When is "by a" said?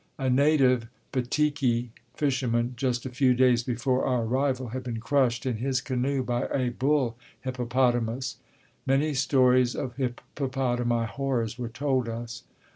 6.23-6.69